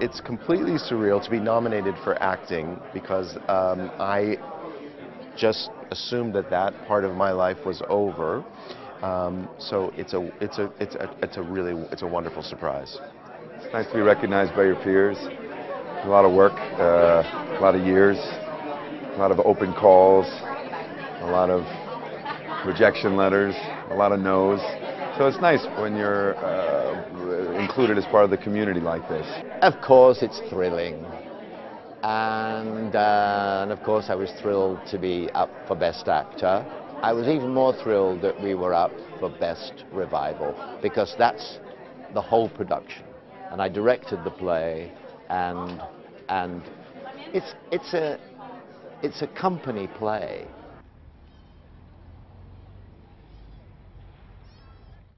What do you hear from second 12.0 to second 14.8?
a wonderful surprise. It's nice to be recognized by your